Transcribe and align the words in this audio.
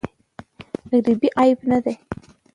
غریبې 0.89 1.29
عیب 1.39 1.59
نه 1.69 1.77
دی. 1.83 1.95